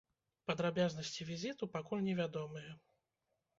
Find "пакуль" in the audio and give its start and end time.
1.77-2.03